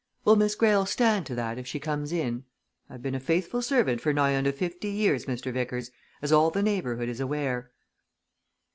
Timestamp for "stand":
0.87-1.27